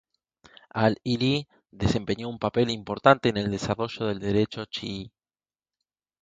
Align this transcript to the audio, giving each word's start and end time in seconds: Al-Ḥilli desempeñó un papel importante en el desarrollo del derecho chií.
Al-Ḥilli 0.83 1.35
desempeñó 1.71 2.27
un 2.29 2.39
papel 2.39 2.71
importante 2.71 3.29
en 3.29 3.37
el 3.37 3.51
desarrollo 3.51 4.07
del 4.07 4.17
derecho 4.19 4.65
chií. 4.65 5.11